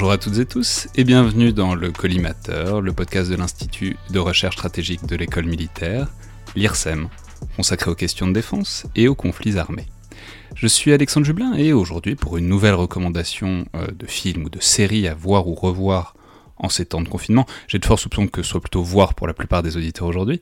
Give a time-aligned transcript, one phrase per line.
[0.00, 4.18] Bonjour à toutes et tous et bienvenue dans le Collimateur, le podcast de l'Institut de
[4.18, 6.08] recherche stratégique de l'école militaire,
[6.56, 7.10] l'IRSEM,
[7.54, 9.84] consacré aux questions de défense et aux conflits armés.
[10.54, 14.58] Je suis Alexandre Jublin et aujourd'hui pour une nouvelle recommandation euh, de film ou de
[14.58, 16.14] série à voir ou revoir
[16.60, 19.26] en ces temps de confinement, j'ai de forts soupçons que ce soit plutôt voir pour
[19.26, 20.40] la plupart des auditeurs aujourd'hui,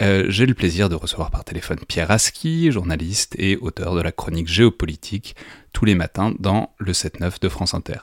[0.00, 4.12] euh, j'ai le plaisir de recevoir par téléphone Pierre Aski, journaliste et auteur de la
[4.12, 5.36] chronique géopolitique,
[5.72, 7.98] tous les matins dans le 7-9 de France Inter.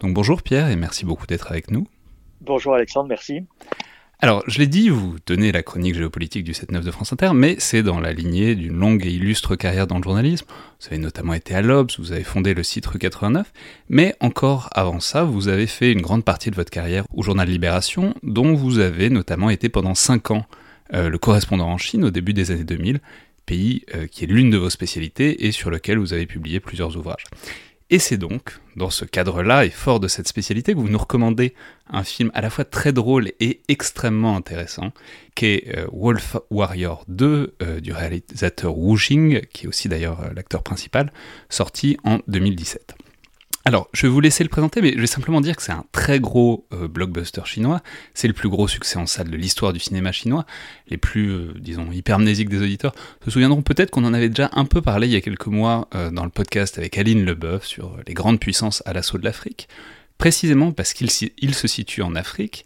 [0.00, 1.86] Donc bonjour Pierre et merci beaucoup d'être avec nous.
[2.40, 3.44] Bonjour Alexandre, merci.
[4.22, 7.56] Alors, je l'ai dit, vous tenez la chronique géopolitique du 7-9 de France Inter, mais
[7.58, 10.44] c'est dans la lignée d'une longue et illustre carrière dans le journalisme.
[10.78, 13.50] Vous avez notamment été à l'Obs, vous avez fondé le site Rue 89,
[13.88, 17.48] mais encore avant ça, vous avez fait une grande partie de votre carrière au journal
[17.48, 20.44] Libération, dont vous avez notamment été pendant 5 ans
[20.92, 23.00] euh, le correspondant en Chine au début des années 2000,
[23.46, 26.94] pays euh, qui est l'une de vos spécialités et sur lequel vous avez publié plusieurs
[26.94, 27.24] ouvrages.
[27.92, 31.54] Et c'est donc dans ce cadre-là et fort de cette spécialité que vous nous recommandez
[31.88, 34.92] un film à la fois très drôle et extrêmement intéressant,
[35.34, 40.20] qui est euh, Wolf Warrior 2 euh, du réalisateur Wu Xing, qui est aussi d'ailleurs
[40.20, 41.12] euh, l'acteur principal,
[41.48, 42.94] sorti en 2017.
[43.70, 45.84] Alors, je vais vous laisser le présenter, mais je vais simplement dire que c'est un
[45.92, 47.80] très gros euh, blockbuster chinois.
[48.14, 50.44] C'est le plus gros succès en salle de l'histoire du cinéma chinois.
[50.88, 52.92] Les plus, euh, disons, hypermnésiques des auditeurs
[53.24, 55.86] se souviendront peut-être qu'on en avait déjà un peu parlé il y a quelques mois
[55.94, 59.68] euh, dans le podcast avec Aline Leboeuf sur les grandes puissances à l'assaut de l'Afrique,
[60.18, 62.64] précisément parce qu'il se situe en Afrique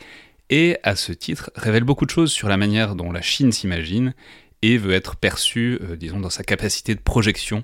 [0.49, 4.15] et, à ce titre, révèle beaucoup de choses sur la manière dont la Chine s'imagine
[4.63, 7.63] et veut être perçue, disons, dans sa capacité de projection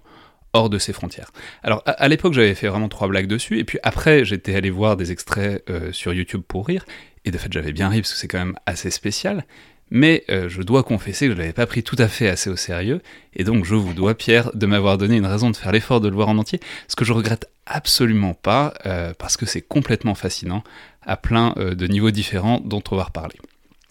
[0.52, 1.32] hors de ses frontières.
[1.62, 4.96] Alors à, l'époque j'avais fait vraiment trois blagues dessus, et puis après j'étais allé voir
[4.96, 6.84] des extraits euh, sur YouTube pour rire,
[7.24, 9.44] et de fait j'avais bien ri parce que c'est quand même assez spécial,
[9.90, 12.56] mais euh, je dois confesser que je l'avais pas pris tout à fait assez au
[12.56, 13.00] sérieux,
[13.34, 16.08] et donc je vous dois Pierre de m'avoir donné une raison de faire l'effort de
[16.08, 20.14] le voir en entier, ce que je regrette absolument pas, euh, parce que c'est complètement
[20.14, 20.64] fascinant,
[21.02, 23.36] à plein de niveaux différents dont on va reparler.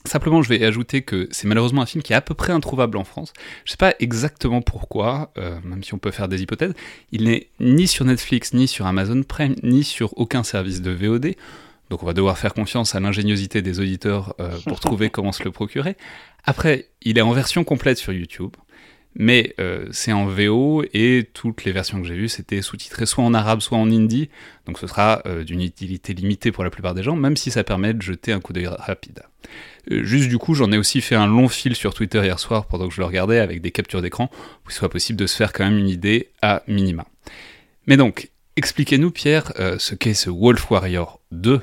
[0.05, 2.97] Simplement, je vais ajouter que c'est malheureusement un film qui est à peu près introuvable
[2.97, 3.33] en France.
[3.65, 6.73] Je sais pas exactement pourquoi, euh, même si on peut faire des hypothèses.
[7.11, 11.35] Il n'est ni sur Netflix, ni sur Amazon Prime, ni sur aucun service de VOD.
[11.89, 15.43] Donc on va devoir faire confiance à l'ingéniosité des auditeurs euh, pour trouver comment se
[15.43, 15.97] le procurer.
[16.45, 18.51] Après, il est en version complète sur YouTube
[19.15, 23.23] mais euh, c'est en VO et toutes les versions que j'ai vues c'était sous-titré soit
[23.23, 24.29] en arabe soit en hindi,
[24.65, 27.63] donc ce sera euh, d'une utilité limitée pour la plupart des gens, même si ça
[27.63, 29.23] permet de jeter un coup d'œil rapide.
[29.91, 32.65] Euh, juste du coup, j'en ai aussi fait un long fil sur Twitter hier soir
[32.65, 35.35] pendant que je le regardais avec des captures d'écran, pour qu'il soit possible de se
[35.35, 37.05] faire quand même une idée à minima.
[37.87, 41.61] Mais donc, expliquez-nous Pierre ce qu'est ce Wolf Warrior 2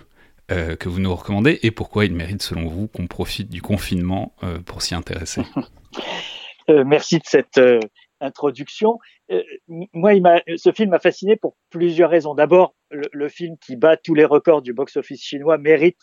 [0.48, 4.34] que vous nous recommandez et pourquoi il mérite selon vous qu'on profite du confinement
[4.64, 5.42] pour s'y intéresser.
[6.68, 7.80] Euh, merci de cette euh,
[8.20, 8.98] introduction.
[9.30, 12.34] Euh, moi, il ce film m'a fasciné pour plusieurs raisons.
[12.34, 16.00] D'abord, le, film qui bat tous les records du box-office chinois mérite,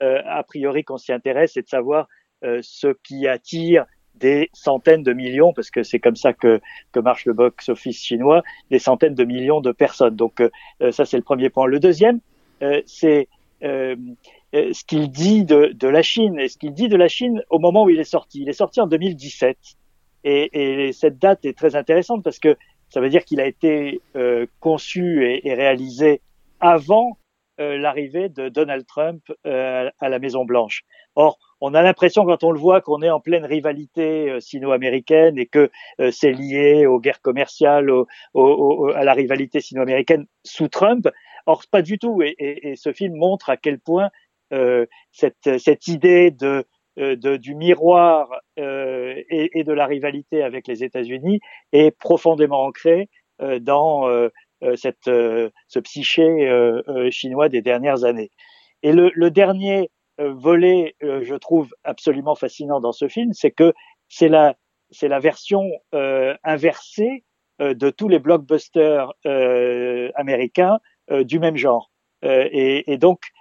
[0.00, 2.06] a priori, qu'on s'y intéresse et de savoir
[2.42, 6.60] ce qui attire des centaines de millions, parce que c'est comme ça que,
[6.92, 10.14] que marche le box-office chinois, des centaines de millions de personnes.
[10.14, 10.42] Donc
[10.90, 11.66] ça, c'est le premier point.
[11.66, 12.20] Le deuxième,
[12.84, 13.28] c'est
[13.62, 17.58] ce qu'il dit de, de, la Chine, et ce qu'il dit de la Chine au
[17.58, 18.42] moment où il est sorti.
[18.42, 19.56] Il est sorti en 2017.
[20.26, 22.56] Et, et, cette date est très intéressante parce que
[22.88, 26.20] ça veut dire qu'il a été euh, conçu et, réalisé
[26.58, 27.16] avant
[27.60, 30.82] euh, l'arrivée de Donald Trump euh, à la Maison Blanche.
[31.14, 35.38] Or, on a l'impression quand on le voit qu'on est en pleine rivalité euh, sino-américaine
[35.38, 35.70] et que
[36.00, 41.08] euh, c'est lié aux guerres commerciales, au, au, à la rivalité sino-américaine sous Trump.
[41.46, 42.20] Or, pas du tout.
[42.20, 44.10] Et, et ce film montre à quel point
[45.10, 46.64] cette, cette idée de
[46.96, 51.40] de, du miroir et, et, de la rivalité avec les États-Unis
[51.72, 53.08] est profondément ancré
[53.60, 54.08] dans
[54.76, 56.50] cette, ce psyché
[57.10, 58.30] chinois des dernières années.
[58.82, 63.72] Et le, dernier volet, je trouve absolument fascinant dans ce film, c'est que
[64.08, 64.54] c'est la
[65.20, 65.68] version
[66.44, 67.24] inversée
[67.58, 69.12] de tous les blockbusters
[70.14, 70.78] américains
[71.10, 71.90] du même genre.
[72.22, 73.35] Et, donc euh,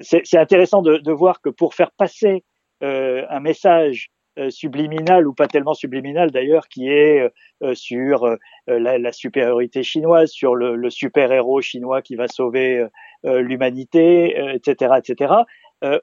[0.00, 2.44] c'est intéressant de, de, voir que pour faire passer
[2.82, 7.26] euh, un message euh, subliminal ou pas tellement subliminal d'ailleurs, qui est
[7.74, 8.36] sur
[8.66, 12.86] la, la, supériorité chinoise, sur le, le super-héros chinois qui va sauver
[13.24, 15.34] l'humanité, etc., etc.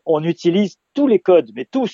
[0.06, 1.94] on utilise tous les codes, mais tous,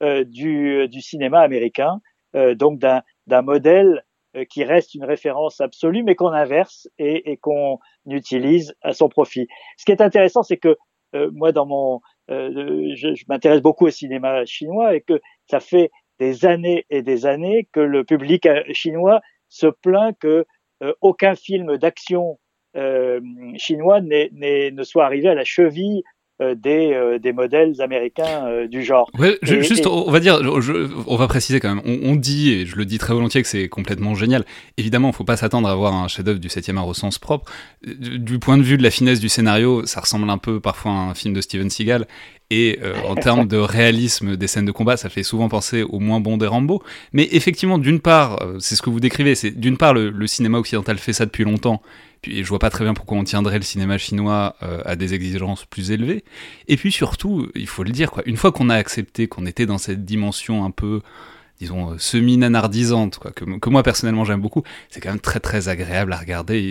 [0.00, 2.00] du, du, cinéma américain,
[2.34, 4.07] donc d'un modèle euh,
[4.50, 9.48] qui reste une référence absolue, mais qu'on inverse et, et qu'on utilise à son profit.
[9.76, 10.76] Ce qui est intéressant, c'est que
[11.14, 15.60] euh, moi, dans mon, euh, je, je m'intéresse beaucoup au cinéma chinois et que ça
[15.60, 20.44] fait des années et des années que le public chinois se plaint que
[21.00, 22.38] aucun film d'action
[23.56, 28.84] chinois ne soit arrivé à la cheville euh, des, euh, des modèles américains euh, du
[28.84, 29.10] genre.
[29.18, 30.40] Ouais, juste, on va dire,
[31.06, 31.82] on va préciser quand même.
[31.84, 34.44] On, dit, et je le dis très volontiers, que c'est complètement génial.
[34.76, 37.50] Évidemment, il faut pas s'attendre à voir un chef-d'œuvre du 7e art au sens propre.
[37.84, 40.94] Du point de vue de la finesse du scénario, ça ressemble un peu parfois à
[40.94, 42.06] un film de Steven Seagal.
[42.50, 46.20] Et en termes de réalisme des scènes de combat, ça fait souvent penser au moins
[46.20, 46.82] bon des Rambo.
[47.12, 50.58] Mais effectivement, d'une part, c'est ce que vous décrivez, c'est d'une part le, le, cinéma
[50.58, 51.82] occidental fait ça depuis longtemps,
[52.22, 55.14] puis je vois pas très bien pourquoi on tiendrait le cinéma chinois euh, à des
[55.14, 56.24] exigences plus élevées.
[56.66, 59.66] Et puis surtout, il faut le dire, quoi, une fois qu'on a accepté qu'on était
[59.66, 61.00] dans cette dimension un peu,
[61.60, 66.12] disons, euh, semi-nanardisante, quoi, que, moi personnellement j'aime beaucoup, c'est quand même très très agréable
[66.12, 66.70] à regarder.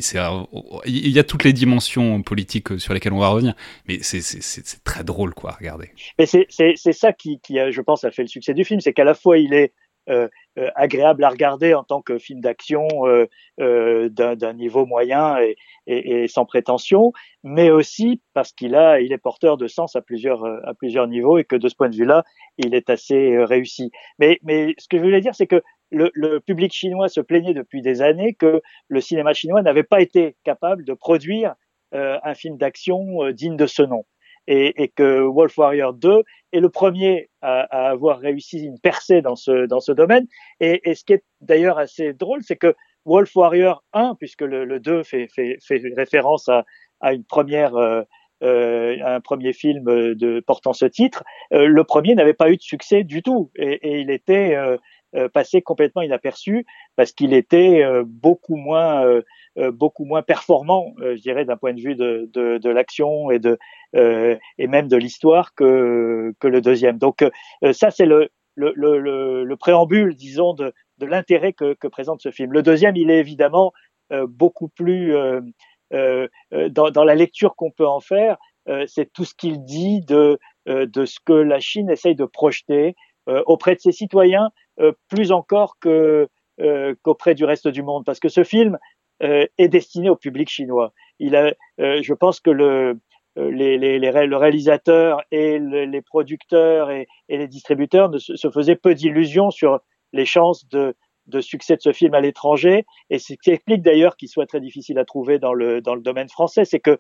[0.85, 3.55] il y a toutes les dimensions politiques sur lesquelles on va revenir,
[3.87, 5.91] mais c'est très drôle quoi, à regarder.
[6.19, 9.03] Mais c'est ça qui, qui, je pense, a fait le succès du film, c'est qu'à
[9.03, 9.71] la fois il est
[10.09, 10.27] euh, euh,
[10.75, 12.87] agréable à regarder en tant que film d'action
[13.59, 15.55] euh, d'un niveau moyen et,
[15.87, 17.11] et, et, sans prétention,
[17.43, 21.37] mais aussi parce qu'il a, il est porteur de sens à plusieurs à plusieurs niveaux
[21.37, 22.23] et que de ce point de vue-là,
[22.57, 23.91] il est assez réussi.
[24.19, 25.61] Mais, mais ce que je voulais dire, c'est que
[25.91, 30.01] le, le, public chinois se plaignait depuis des années que le cinéma chinois n'avait pas
[30.01, 31.55] été capable de produire
[31.93, 34.03] un film d'action digne de ce nom
[34.47, 36.23] et, et, que Wolf Warrior 2
[36.53, 40.27] est le premier à, à, avoir réussi une percée dans ce, dans ce domaine.
[40.59, 42.73] Et, et ce qui est d'ailleurs assez drôle, c'est que
[43.05, 46.65] Wolf Warrior 1, puisque le, le 2 fait, fait, fait, référence à,
[46.99, 48.01] à une première, euh,
[48.43, 51.23] euh, un premier film de, portant ce titre,
[51.53, 54.77] euh, le premier n'avait pas eu de succès du tout et, et il était euh,
[55.15, 56.65] euh, passé complètement inaperçu
[56.95, 59.05] parce qu'il était beaucoup moins
[59.73, 63.57] beaucoup moins performant, je dirais, d'un point de vue de, de, de l'action et de
[63.93, 66.97] et même de l'histoire que que le deuxième.
[66.97, 67.25] Donc
[67.71, 72.31] ça c'est le le, le, le préambule, disons, de, de l'intérêt que, que présente ce
[72.31, 72.51] film.
[72.53, 73.71] Le deuxième, il est évidemment
[74.27, 75.15] beaucoup plus
[75.93, 76.27] euh,
[76.69, 78.37] dans, dans, la lecture qu'on peut en faire,
[78.87, 82.95] c'est tout ce qu'il dit de, de ce que la Chine essaye de projeter
[83.45, 84.49] auprès de ses citoyens,
[85.09, 86.27] plus encore que
[87.03, 88.77] qu'auprès du reste du monde, parce que ce film
[89.19, 90.93] est destiné au public chinois.
[91.19, 92.99] Il a, je pense que le
[93.35, 98.49] les, les, les, le réalisateur et les producteurs et, et les distributeurs ne se, se
[98.49, 99.79] faisaient peu d'illusions sur
[100.11, 100.95] les chances de,
[101.27, 102.85] de succès de ce film à l'étranger.
[103.09, 106.01] Et ce qui explique d'ailleurs qu'il soit très difficile à trouver dans le, dans le
[106.01, 106.97] domaine français, c'est que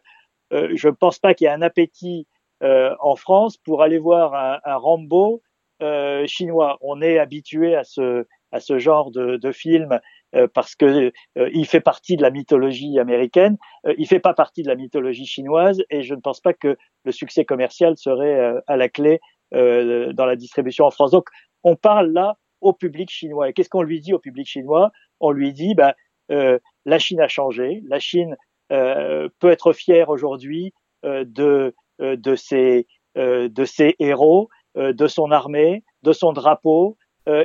[0.53, 2.27] euh, je ne pense pas qu'il y ait un appétit
[2.63, 5.41] euh, en France pour aller voir un, un Rambo
[5.81, 6.77] euh, chinois.
[6.81, 9.99] On est habitué à ce, à ce genre de, de film
[10.35, 13.57] euh, parce que euh, il fait partie de la mythologie américaine,
[13.97, 17.11] il fait pas partie de la mythologie chinoise, et je ne pense pas que le
[17.11, 19.19] succès commercial serait à la clé
[19.51, 21.11] dans la distribution en France.
[21.11, 21.29] Donc,
[21.63, 23.49] on parle là au public chinois.
[23.49, 24.91] Et qu'est-ce qu'on lui dit au public chinois?
[25.19, 25.95] On lui dit, bah,
[26.31, 28.35] euh, la Chine a changé, la Chine
[28.71, 30.73] euh, peut être fière aujourd'hui
[31.05, 32.87] euh, de euh, de ses
[33.17, 36.97] euh, de ses héros, de son armée, de son drapeau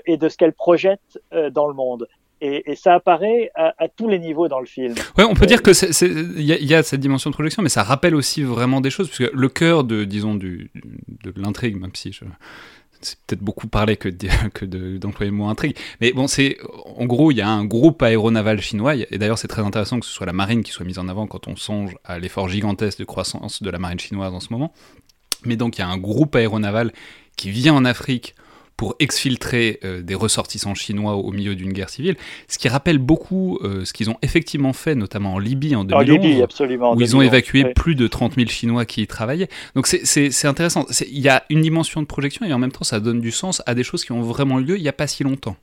[0.07, 1.21] et de ce qu'elle projette
[1.51, 2.07] dans le monde.
[2.41, 4.95] Et, et, ça apparaît à, à, tous les niveaux dans le film.
[5.17, 5.71] Ouais, on peut dire que
[6.37, 9.09] il y, y, a cette dimension de projection, mais ça rappelle aussi vraiment des choses,
[9.09, 12.25] puisque le cœur de, disons, du, de l'intrigue, même si je,
[13.03, 14.09] c'est peut-être beaucoup parlé que,
[14.55, 15.77] que d'employer le mot intrigue.
[16.01, 16.59] Mais bon, c'est
[16.97, 20.07] en gros, il y a un groupe aéronaval chinois, et d'ailleurs c'est très intéressant que
[20.07, 22.99] ce soit la marine qui soit mise en avant quand on songe à l'effort gigantesque
[22.99, 24.73] de croissance de la marine chinoise en ce moment.
[25.45, 26.93] Mais donc il y a un groupe aéronaval
[27.37, 28.35] qui vient en Afrique
[28.77, 32.17] pour exfiltrer euh, des ressortissants chinois au milieu d'une guerre civile,
[32.49, 35.95] ce qui rappelle beaucoup euh, ce qu'ils ont effectivement fait, notamment en Libye en 2011,
[35.95, 39.49] en Libye, absolument, où ils ont évacué plus de 30 000 Chinois qui y travaillaient.
[39.75, 40.87] Donc c'est intéressant.
[41.09, 43.63] Il y a une dimension de projection et en même temps ça donne du sens
[43.67, 45.57] à des choses qui ont vraiment lieu il n'y a pas si longtemps.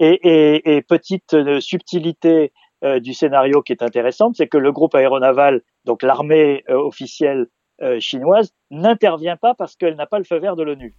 [0.00, 2.52] Et, et, et petite euh, subtilité
[3.00, 7.48] du scénario qui est intéressante, c'est que le groupe aéronaval, donc l'armée officielle
[7.98, 10.94] chinoise, n'intervient pas parce qu'elle n'a pas le feu vert de l'ONU.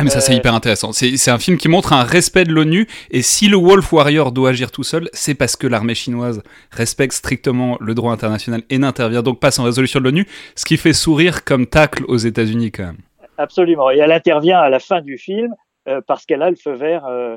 [0.00, 0.92] Ah mais ça c'est euh, hyper intéressant.
[0.92, 4.50] C'est un film qui montre un respect de l'ONU et si le Wolf Warrior doit
[4.50, 6.40] agir tout seul, c'est parce que l'armée chinoise
[6.70, 10.76] respecte strictement le droit international et n'intervient donc pas sans résolution de l'ONU, ce qui
[10.76, 12.98] fait sourire comme tacle aux États-Unis quand même.
[13.38, 13.90] Absolument.
[13.90, 15.52] Et elle intervient à la fin du film
[15.88, 17.36] euh, parce qu'elle a le feu vert euh,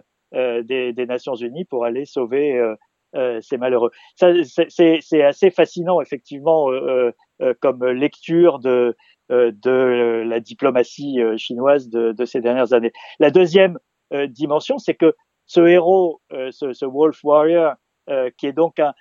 [0.61, 2.61] des, des, Nations Unies pour aller sauver
[3.41, 3.89] ces malheureux.
[4.15, 6.69] C'est assez fascinant effectivement
[7.59, 8.95] comme lecture de
[9.31, 12.91] de la diplomatie euh, chinoise de, ces dernières années.
[13.19, 13.79] La deuxième
[14.13, 17.73] euh, dimension, c'est que ce héros, ce, Wolf Warrior,
[18.37, 18.93] qui est donc un,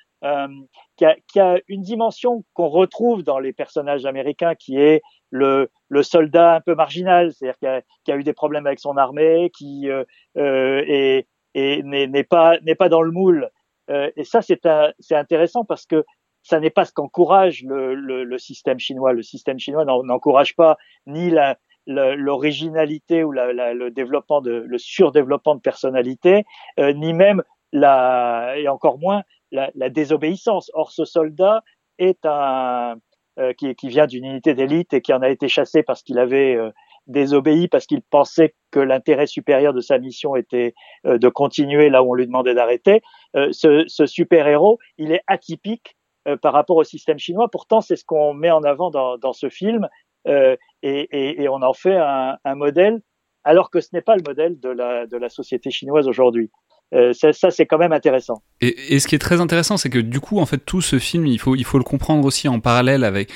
[0.97, 5.69] qui, a, une dimension qu'on retrouve dans les personnages américains, qui est le,
[6.03, 9.89] soldat un peu marginal, c'est-à-dire qui a, eu des problèmes avec son armée, qui
[10.37, 10.83] euh,
[11.55, 13.51] et n'est pas dans le moule.
[13.91, 16.05] Euh, et ça, c'est intéressant parce que
[16.43, 19.13] ça n'est pas ce qu'encourage le, le, le, système chinois.
[19.13, 24.79] Le système chinois n'encourage pas ni la, l'originalité ou la, la, le développement de le
[24.79, 26.45] surdéveloppement de personnalité,
[26.79, 27.43] euh, ni même
[27.73, 30.71] la et encore moins la, la désobéissance.
[30.75, 31.63] Or, ce soldat
[31.99, 32.97] est un
[33.39, 36.19] euh, qui, qui, vient d'une unité d'élite et qui en a été chassé parce qu'il
[36.19, 36.71] avait euh,
[37.07, 42.13] désobéi parce qu'il pensait que l'intérêt supérieur de sa mission était de continuer là où
[42.13, 43.03] on lui demandait d'arrêter.
[43.35, 46.00] ce, ce super héros, il est atypique euh,
[46.43, 47.49] par rapport au système chinois.
[47.51, 49.89] Pourtant, c'est ce qu'on met en avant dans, ce film
[50.29, 53.01] euh, et, on en fait un, modèle,
[53.45, 56.51] alors que ce n'est pas le modèle de la, société chinoise aujourd'hui.
[56.93, 58.43] Euh, ça, c'est quand même intéressant.
[58.61, 61.25] Et, ce qui est très intéressant, c'est que du coup, en fait, tout ce film,
[61.25, 63.31] il faut, il faut le comprendre aussi en parallèle avec.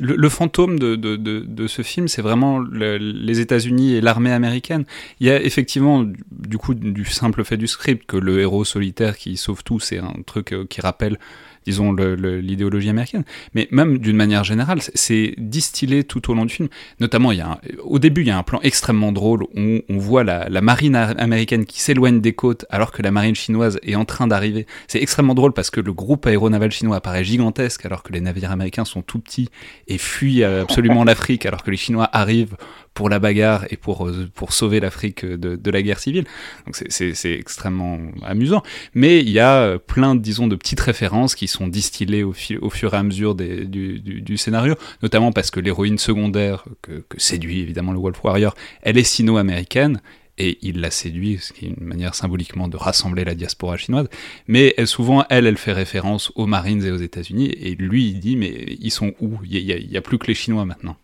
[0.00, 4.86] Le, fantôme de, ce film, c'est vraiment le, les États-Unis et l'armée américaine.
[5.20, 9.18] Il y a effectivement, du coup, du simple fait du script, que le héros solitaire
[9.18, 11.18] qui sauve tout, c'est un truc qui rappelle
[11.66, 13.24] disons, l'idéologie américaine.
[13.54, 16.68] Mais même d'une manière générale, c'est distillé tout au long du film.
[17.00, 20.48] Notamment, a au début, il y a un plan extrêmement drôle où on voit la,
[20.48, 24.26] la marine américaine qui s'éloigne des côtes alors que la marine chinoise est en train
[24.26, 24.66] d'arriver.
[24.88, 28.50] C'est extrêmement drôle parce que le groupe aéronaval chinois apparaît gigantesque alors que les navires
[28.50, 29.48] américains sont tout petits
[29.88, 32.56] et fuient absolument l'Afrique alors que les Chinois arrivent
[32.96, 36.24] pour la bagarre et pour, euh, pour sauver l'Afrique de, de, la guerre civile.
[36.64, 38.62] Donc c'est extrêmement amusant.
[38.94, 42.58] Mais il y a euh, plein, disons, de petites références qui sont distillées au, fil,
[42.62, 46.64] au fur et à mesure des, du, du, du, scénario, notamment parce que l'héroïne secondaire,
[46.80, 50.00] que, que, séduit évidemment le Wolf Warrior, elle est sino-américaine.
[50.38, 54.08] Et il la séduit, ce qui est une manière symboliquement de rassembler la diaspora chinoise.
[54.46, 57.50] Mais elle, souvent, elle, elle fait référence aux Marines et aux États-Unis.
[57.58, 59.38] Et lui, il dit, mais ils sont où?
[59.44, 60.96] Il n'y a, a, a plus que les Chinois maintenant.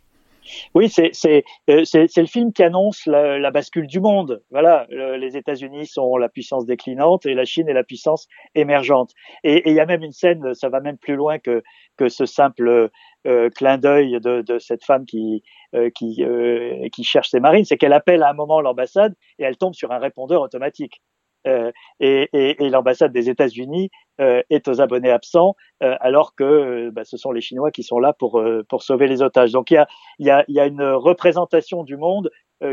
[0.74, 4.42] Oui, euh, c'est le film qui annonce la, la bascule du monde.
[4.50, 9.12] Voilà, les États-Unis sont la puissance déclinante et la Chine est la puissance émergente.
[9.44, 11.62] Et il y a même une scène, ça va même plus loin que
[11.96, 12.90] que ce simple
[13.26, 15.44] euh, clin d'œil de, de, cette femme qui
[15.76, 19.44] euh, qui euh, qui cherche ses marines, c'est qu'elle appelle à un moment l'ambassade et
[19.44, 21.00] elle tombe sur un répondeur automatique.
[21.46, 26.90] Euh, et, et, et l'ambassade des États-Unis euh, est aux abonnés absents, euh, alors que
[26.90, 29.52] bah, ce sont les Chinois qui sont là pour pour sauver les otages.
[29.52, 29.86] Donc il y a
[30.18, 32.30] y a, y a une représentation du monde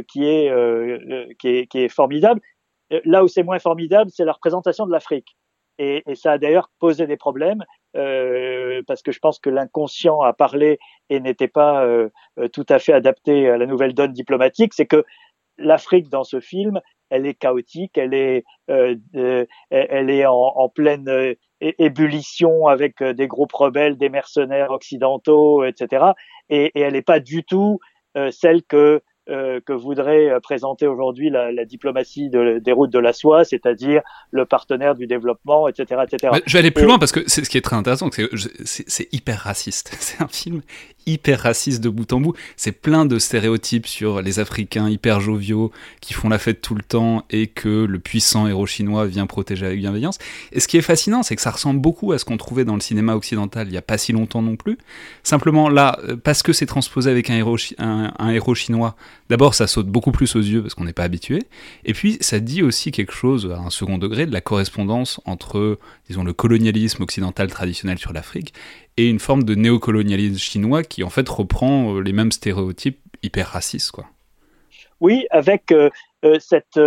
[0.07, 0.51] qui est
[1.39, 2.41] qui est qui est formidable.
[3.05, 5.35] Là où c'est moins formidable, c'est la représentation de l'Afrique.
[5.79, 7.63] Et, et, ça a d'ailleurs posé des problèmes
[7.95, 10.77] euh, parce que je pense que l'inconscient a parlé
[11.09, 12.09] et n'était pas euh,
[12.53, 14.73] tout à fait adapté à la nouvelle donne diplomatique.
[14.73, 15.05] C'est que
[15.57, 21.07] l'Afrique dans ce film, elle est chaotique, elle est, euh, euh, elle est en, pleine
[21.09, 26.13] euh, ébullition avec des groupes rebelles, des mercenaires occidentaux, etc.
[26.49, 27.79] Et, et elle n'est pas du tout
[28.31, 32.99] celle que euh, que voudrait euh, présenter aujourd'hui la, la, diplomatie de, des routes de
[32.99, 36.01] la soie, c'est-à-dire le partenaire du développement, etc.
[36.03, 36.41] etc.
[36.45, 38.09] je vais aller plus loin parce que c'est ce qui est très intéressant,
[38.65, 39.95] c'est hyper raciste.
[39.99, 40.61] C'est un film
[41.05, 42.33] hyper raciste de bout en bout.
[42.55, 45.71] C'est plein de stéréotypes sur les Africains hyper joviaux
[46.01, 49.65] qui font la fête tout le temps et que le puissant héros chinois vient protéger
[49.65, 50.17] avec bienveillance.
[50.51, 52.75] Et ce qui est fascinant, c'est que ça ressemble beaucoup à ce qu'on trouvait dans
[52.75, 54.77] le cinéma occidental il y a pas si longtemps non plus.
[55.23, 58.95] Simplement là, euh, parce que c'est transposé avec un héros, un, un héros chinois,
[59.29, 61.43] D'abord, ça saute beaucoup plus aux yeux parce qu'on n'est pas habitué.
[61.85, 65.77] Et puis, ça dit aussi quelque chose à un second degré de la correspondance entre,
[66.07, 68.53] disons, le colonialisme occidental traditionnel sur l'Afrique
[68.97, 73.47] et une forme de néocolonialisme chinois qui, en fait, reprend euh, les mêmes stéréotypes hyper
[73.47, 74.05] racistes, quoi.
[74.99, 75.89] Oui, avec euh,
[76.39, 76.79] cette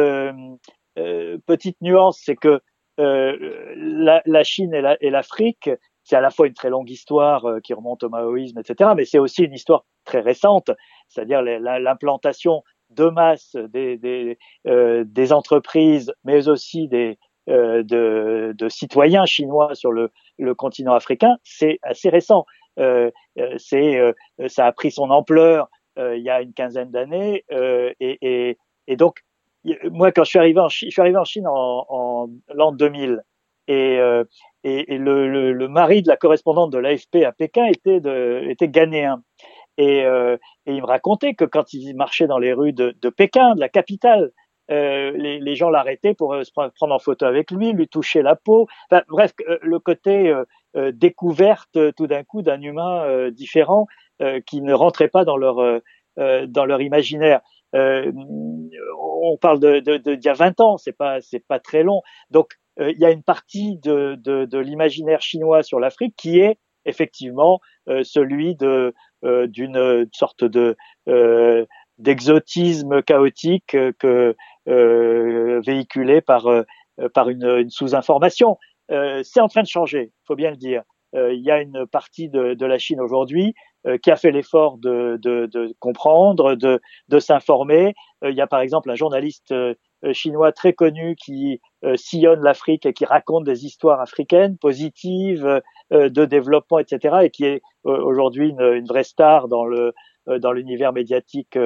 [1.46, 2.60] petite nuance, c'est que
[2.98, 5.70] la, Chine et l'Afrique,
[6.04, 9.18] c'est à la fois une très longue histoire qui remonte au maoïsme, etc., mais c'est
[9.18, 10.70] aussi une histoire très récente,
[11.12, 19.92] c'est-à-dire l'implantation de masse euh, des entreprises, mais aussi des, euh, de, citoyens chinois sur
[19.92, 20.10] le,
[20.54, 22.46] continent africain, c'est assez récent.
[22.78, 24.12] Euh, euh
[24.48, 28.56] ça a pris son ampleur il y a une quinzaine d'années, et,
[28.96, 29.22] donc
[29.90, 33.22] moi quand je suis arrivé en Chine, en Chine en, l'an 2000,
[33.68, 33.98] et,
[34.64, 39.22] le, mari de la correspondante de l'AFP à Pékin était ghanéen.
[39.82, 40.36] Et, euh,
[40.66, 43.68] et, il me racontait que quand il marchait dans les rues de, Pékin, de la
[43.68, 44.30] capitale,
[44.70, 48.36] euh, les, gens l'arrêtaient pour euh, se prendre en photo avec lui, lui toucher la
[48.36, 48.68] peau.
[49.08, 50.32] Bref, le côté
[50.74, 53.86] découverte tout d'un coup d'un humain différent
[54.46, 55.80] qui ne rentrait pas dans leur
[56.16, 57.40] dans leur imaginaire.
[57.74, 62.02] on parle de, de, d'il y a 20 ans, c'est pas pas très long.
[62.30, 67.60] Donc il y a une partie de, de, l'imaginaire chinois sur l'Afrique qui est effectivement
[67.86, 70.76] celui de d'une sorte de
[71.08, 71.64] euh,
[71.98, 74.36] d'exotisme chaotique que
[74.68, 76.46] euh, véhiculé par
[77.14, 78.58] par une, une sous-information.
[78.88, 80.82] c'est en train de changer, faut bien le dire.
[81.14, 83.54] il y a une partie de, de la Chine aujourd'hui
[84.02, 87.94] qui a fait l'effort de, de, de, comprendre, de, de s'informer.
[88.22, 89.54] il y a par exemple un journaliste
[90.12, 91.60] chinois très connu qui
[91.96, 95.60] sillonne l'Afrique et qui raconte des histoires africaines positives,
[95.92, 99.92] euh, de développement, etc., et qui est euh, aujourd'hui une, une, vraie star dans le
[100.28, 101.58] euh, dans l'univers médiatique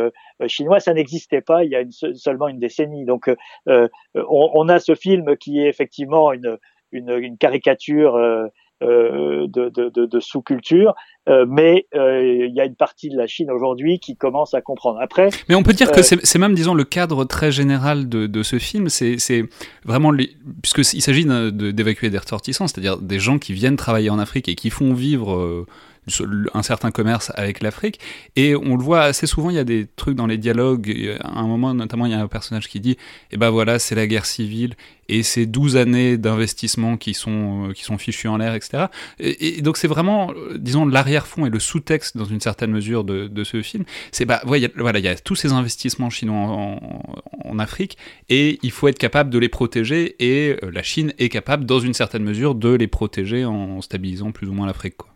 [0.49, 0.81] chinois.
[0.81, 3.05] Ça n'existait pas il y a une, seulement une décennie.
[3.05, 3.31] Donc,
[3.67, 6.59] on, on, a ce film qui est effectivement une,
[6.93, 8.47] une, une caricature euh,
[8.81, 10.95] de, de, sous-culture,
[11.29, 14.61] euh, mais euh, il y a une partie de la Chine aujourd'hui qui commence à
[14.61, 15.01] comprendre.
[15.01, 18.43] Après, mais on peut dire que c'est même, disons, le cadre très général de, de
[18.43, 18.89] ce film.
[18.89, 19.45] C'est
[19.85, 20.31] vraiment les,
[20.63, 24.71] puisqu'il s'agit d'évacuer des ressortissants, c'est-à-dire des gens qui viennent travailler en Afrique et qui
[24.71, 25.67] font vivre
[26.55, 28.01] un certain commerce avec l'Afrique.
[28.37, 31.17] Et on le voit assez souvent, il y a des trucs dans les dialogues.
[31.23, 32.97] À un moment, notamment, il y a un personnage qui dit
[33.33, 34.75] Eh ben voilà, c'est la guerre civile
[35.09, 38.87] et c'est 12 années d'investissement qui sont, euh, qui sont fichus en l'air, etc.
[39.19, 43.29] Et, donc, c'est vraiment, euh, disons, l'arrière-fond et le sous-texte, dans une certaine mesure, de,
[43.29, 43.85] de ce film.
[44.13, 47.03] C'est, bah, voilà, il y a tous ces investissements chinois en,
[47.45, 47.97] en, Afrique
[48.29, 51.81] et il faut être capable de les protéger et euh, la Chine est capable, dans
[51.81, 55.16] une certaine mesure, de les protéger en stabilisant plus ou moins l'Afrique, quoi.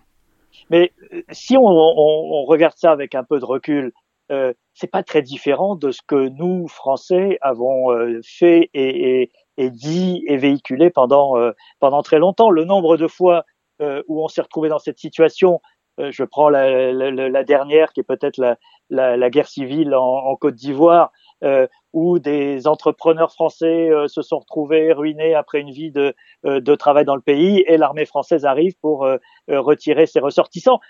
[0.71, 3.93] Mais euh, si on, on, on, regarde ça avec un peu de recul,
[4.31, 9.33] euh, c'est pas très différent de ce que nous Français avons euh, fait et, et,
[9.57, 12.51] et, dit et véhiculé pendant euh, pendant très longtemps.
[12.51, 13.45] Le nombre de fois
[14.09, 15.63] où on s'est retrouvé dans cette situation,
[15.97, 18.59] je prends la, la, la, dernière qui est peut-être la,
[18.91, 24.39] la, guerre civile en, en Côte d'Ivoire, euh, où des entrepreneurs français euh, se sont
[24.39, 26.15] retrouvés ruinés après une vie de,
[26.47, 29.07] euh, de travail dans le pays et l'armée française arrive pour
[29.49, 30.81] retirer ses ressortissants.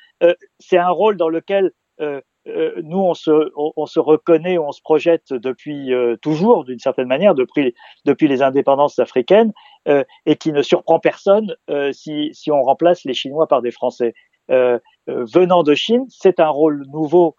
[0.58, 5.92] c'est un rôle dans lequel nous on se on, se reconnaît, on se projette depuis
[6.22, 9.52] toujours d'une certaine manière depuis depuis les indépendances africaines
[9.86, 11.54] et qui ne surprend personne
[11.92, 14.14] si si on remplace les Chinois par des Français.
[14.48, 17.36] venant de Chine, c'est un rôle nouveau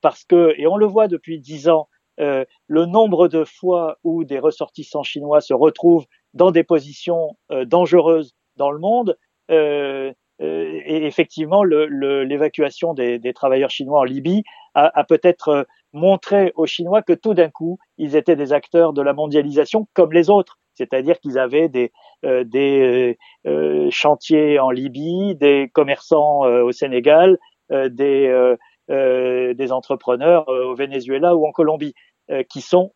[0.00, 1.88] parce que et on le voit depuis dix ans
[2.20, 7.64] euh, le nombre de fois où des ressortissants chinois se retrouvent dans des positions euh,
[7.64, 9.18] dangereuses dans le monde,
[9.50, 14.42] euh, et effectivement, l'évacuation des, travailleurs chinois en Libye
[14.74, 19.12] a, peut-être montré aux Chinois que tout d'un coup, ils étaient des acteurs de la
[19.12, 21.92] mondialisation comme les autres, c'est-à-dire qu'ils avaient des,
[22.24, 23.16] des
[23.90, 27.38] chantiers en Libye, des commerçants au Sénégal,
[27.70, 28.56] des euh,
[28.88, 31.94] des entrepreneurs euh, au Venezuela ou en Colombie
[32.30, 32.92] euh, qui sont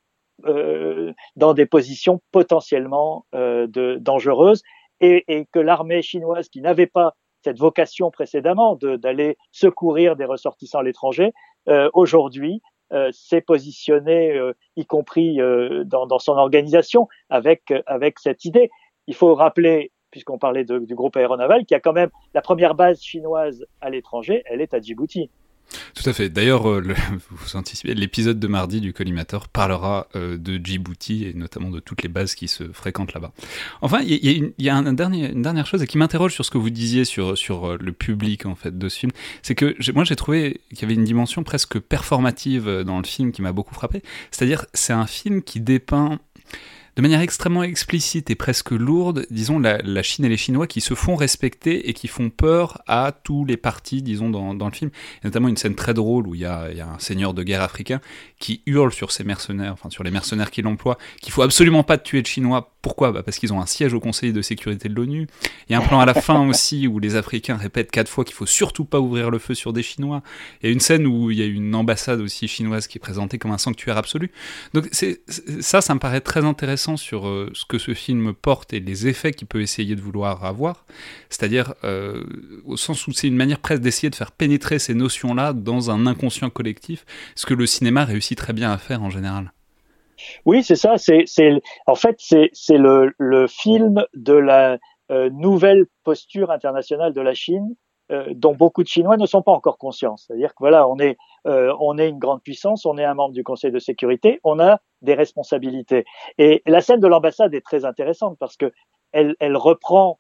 [1.35, 4.63] dans des positions potentiellement de, dangereuses
[5.01, 10.81] et, et que l'armée chinoise qui n'avait pas cette vocation précédemment d'aller secourir des ressortissants
[10.81, 11.33] à l'étranger,
[11.69, 15.39] euh, aujourd'hui euh, s'est positionné, euh, y compris
[15.85, 18.71] dans, dans, son organisation, avec, avec cette idée.
[19.07, 22.43] Il faut rappeler, puisqu'on parlait de, du groupe aéronaval, qu'il y a quand même la
[22.43, 25.31] première base chinoise à l'étranger, elle est à Djibouti.
[25.95, 26.29] Tout à fait.
[26.29, 26.83] D'ailleurs, euh,
[27.31, 32.03] vous anticipez, l'épisode de mardi du collimateur parlera euh, de Djibouti et notamment de toutes
[32.03, 33.33] les bases qui se fréquentent là-bas.
[33.83, 37.37] Enfin, il y, a une dernière chose qui m'interroge sur ce que vous disiez sur,
[37.37, 39.13] sur euh, le public en fait de ce film.
[39.43, 43.33] C'est que moi j'ai trouvé qu'il y avait une dimension presque performative dans le film
[43.33, 44.03] qui m'a beaucoup frappé.
[44.31, 46.19] C'est-à-dire, c'est un film qui dépeint
[46.99, 50.95] de manière extrêmement explicite et presque lourde, disons, la, Chine et les Chinois qui se
[50.95, 54.91] font respecter et qui font peur à tous les partis, disons, dans, le film.
[55.23, 57.45] Notamment une scène très drôle où il y, a, il y, a, un seigneur de
[57.45, 58.01] guerre africain
[58.41, 61.99] qui hurle sur ses mercenaires, enfin sur les mercenaires qui l'emploient, qu'il faut absolument pas
[61.99, 63.13] tuer de Chinois pourquoi?
[63.13, 65.27] Bah Parce qu'ils ont un siège au Conseil de sécurité de l'ONU.
[65.69, 68.25] Il y a un plan à la fin aussi où les Africains répètent quatre fois
[68.25, 70.23] qu'il faut surtout pas ouvrir le feu sur des Chinois.
[70.63, 72.99] Il y a une scène où il y a une ambassade aussi chinoise qui est
[72.99, 74.31] présentée comme un sanctuaire absolu.
[74.73, 75.21] Donc c'est,
[75.61, 79.07] ça, ça me paraît très intéressant sur euh, ce que ce film porte et les
[79.07, 80.87] effets qu'il peut essayer de vouloir avoir.
[81.29, 82.25] C'est-à-dire euh,
[82.65, 86.07] au sens où c'est une manière presque d'essayer de faire pénétrer ces notions-là dans un
[86.07, 89.53] inconscient collectif, ce que le cinéma réussit très bien à faire en général.
[90.45, 90.97] Oui, c'est ça.
[90.99, 91.25] C'est,
[91.87, 94.79] en fait, c'est, le, le film de la
[95.11, 97.75] euh, nouvelle posture internationale de la Chine,
[98.11, 100.17] euh, dont beaucoup de Chinois ne sont pas encore conscients.
[100.17, 103.35] C'est-à-dire que voilà, on est, euh, on est une grande puissance, on est un membre
[103.35, 106.05] du Conseil de sécurité, on a des responsabilités.
[106.39, 108.73] Et la scène de l'ambassade est très intéressante parce que
[109.13, 110.19] elle, elle reprend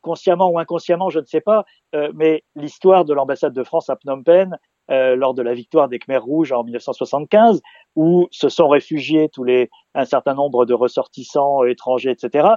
[0.00, 1.66] consciemment ou inconsciemment, je ne sais pas,
[2.14, 4.56] mais l'histoire de l'ambassade de France à Phnom Penh
[4.90, 7.62] euh, lors de la victoire des Khmers rouges en 1975,
[7.96, 12.48] où se sont réfugiés tous les un certain nombre de ressortissants étrangers, etc.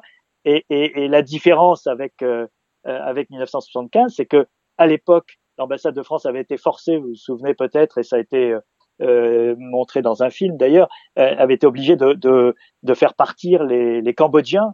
[0.45, 2.47] Et, et, et la différence avec euh,
[2.87, 7.15] euh, avec 1975, c'est que à l'époque, l'ambassade de France avait été forcée, vous vous
[7.15, 8.55] souvenez peut-être, et ça a été
[9.01, 14.01] euh, montré dans un film d'ailleurs, avait été obligée de, de, de, faire partir les,
[14.01, 14.73] les Cambodgiens,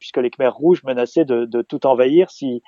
[0.00, 2.60] puisque les Khmers rouges menaçaient de, de tout envahir si euh,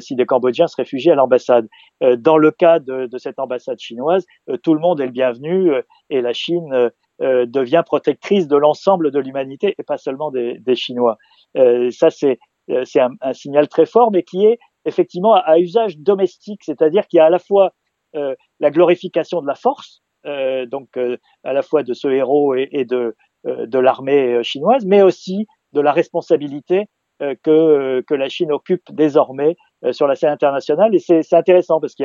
[0.00, 1.68] si des Cambodgiens se réfugiaient à l'ambassade.
[2.02, 5.12] Euh, dans le cas de, de cette ambassade chinoise, euh, tout le monde est le
[5.12, 5.72] bienvenu
[6.10, 11.16] et la Chine devient protectrice de l'ensemble de l'humanité et pas seulement des, des Chinois.
[11.54, 17.06] ça, c'est un, un, signal très fort, mais qui est effectivement à, usage domestique, c'est-à-dire
[17.06, 17.72] qu'il y a à la fois
[18.12, 20.98] la glorification de la force, donc
[21.42, 25.80] à la fois de ce héros et, et de, de l'armée chinoise, mais aussi de
[25.80, 26.84] la responsabilité
[27.18, 30.94] que, que la Chine occupe désormais euh, sur la scène internationale.
[30.94, 32.04] Et c'est intéressant parce qu'il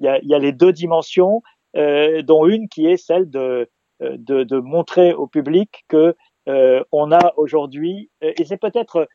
[0.00, 1.42] y a, y, les deux dimensions,
[1.76, 3.68] euh, dont une qui est celle de,
[4.02, 6.14] euh, de, montrer au public que
[6.48, 9.08] euh, on a aujourd'hui, et c'est peut-être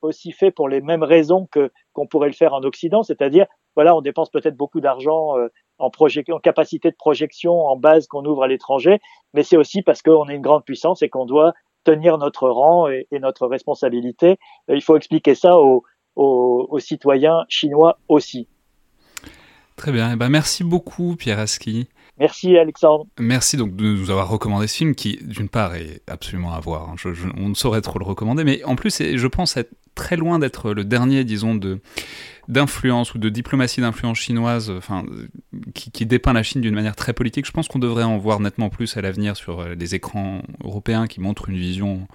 [0.00, 3.96] aussi fait pour les mêmes raisons que qu'on pourrait le faire en Occident, c'est-à-dire voilà,
[3.96, 5.34] on dépense peut-être beaucoup d'argent
[5.78, 9.00] en, en capacité de projection, en base qu'on ouvre à l'étranger,
[9.32, 11.52] mais c'est aussi parce qu'on est une grande puissance et qu'on doit
[11.84, 14.38] tenir notre rang et, et, notre responsabilité.
[14.68, 15.82] Il faut expliquer ça aux,
[16.16, 18.46] aux, citoyens chinois aussi.
[19.76, 20.12] Très bien.
[20.12, 21.88] Eh ben, merci beaucoup, Pierre Aski.
[22.18, 23.06] Merci, Alexandre.
[23.18, 26.90] Merci donc de nous avoir recommandé ce film qui, d'une part, est absolument à voir.
[26.90, 27.12] Hein.
[27.36, 30.72] on ne saurait trop le recommander, mais en plus, je pense être très loin d'être
[30.72, 31.80] le dernier, disons, de
[32.48, 35.04] d'influence ou de diplomatie d'influence chinoise, enfin,
[35.74, 37.46] qui, qui, dépeint la Chine d'une manière très politique.
[37.46, 41.20] Je pense qu'on devrait en voir nettement plus à l'avenir sur les écrans européens qui
[41.20, 42.08] montrent une vision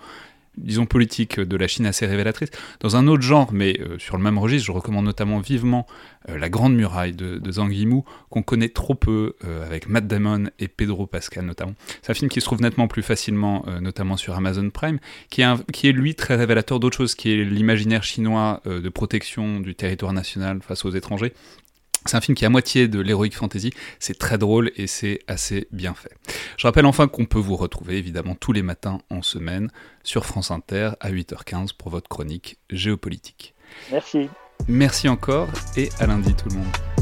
[0.58, 2.50] disons, politique de la Chine assez révélatrice.
[2.80, 5.86] Dans un autre genre, mais euh, sur le même registre, je recommande notamment vivement
[6.30, 10.46] euh, La Grande Muraille de, Zhang Yimou, qu'on connaît trop peu, euh, avec Matt Damon
[10.60, 11.74] et Pedro Pascal notamment.
[12.02, 15.72] C'est un film qui se trouve nettement plus facilement, notamment sur Amazon Prime, qui est,
[15.72, 20.14] qui est lui très révélateur d'autre chose, qui est l'imaginaire chinois de protection du territoire
[20.14, 21.34] national face aux étrangers,
[22.08, 25.20] c'est un film qui est à moitié de l'heroic fantasy, c'est très drôle et c'est
[25.28, 26.12] assez bien fait.
[26.58, 29.70] Je rappelle enfin qu'on peut vous retrouver évidemment tous les matins en semaine
[30.04, 33.54] sur France Inter à 8h15 pour votre chronique géopolitique.
[33.92, 34.30] Merci.
[34.68, 36.97] Merci encore et à lundi tout le monde.